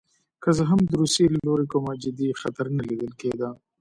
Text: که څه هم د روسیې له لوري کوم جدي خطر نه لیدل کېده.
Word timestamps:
که 0.43 0.49
څه 0.57 0.63
هم 0.69 0.79
د 0.85 0.91
روسیې 1.01 1.27
له 1.33 1.39
لوري 1.47 1.65
کوم 1.71 1.85
جدي 2.03 2.29
خطر 2.41 2.65
نه 2.77 2.83
لیدل 2.89 3.11
کېده. 3.21 3.49